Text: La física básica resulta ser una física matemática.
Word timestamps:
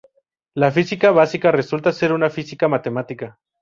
La 0.55 0.71
física 0.71 1.11
básica 1.11 1.51
resulta 1.51 1.91
ser 1.93 2.11
una 2.11 2.31
física 2.31 2.67
matemática. 2.67 3.37